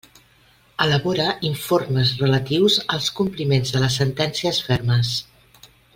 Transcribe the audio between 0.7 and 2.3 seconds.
Elabora informes